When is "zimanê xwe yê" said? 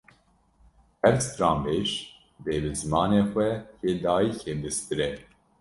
2.79-3.91